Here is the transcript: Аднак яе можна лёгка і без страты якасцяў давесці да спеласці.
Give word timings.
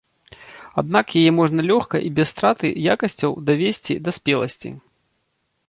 Аднак 0.81 1.05
яе 1.21 1.31
можна 1.39 1.65
лёгка 1.71 1.97
і 2.07 2.09
без 2.19 2.27
страты 2.33 2.67
якасцяў 2.95 3.31
давесці 3.51 4.01
да 4.09 4.15
спеласці. 4.21 4.69